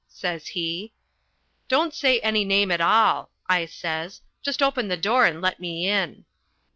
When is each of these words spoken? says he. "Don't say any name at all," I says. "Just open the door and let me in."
says 0.07 0.47
he. 0.47 0.91
"Don't 1.67 1.93
say 1.93 2.19
any 2.21 2.43
name 2.43 2.71
at 2.71 2.81
all," 2.81 3.29
I 3.47 3.67
says. 3.67 4.21
"Just 4.41 4.63
open 4.63 4.87
the 4.87 4.97
door 4.97 5.27
and 5.27 5.43
let 5.43 5.59
me 5.59 5.87
in." 5.87 6.25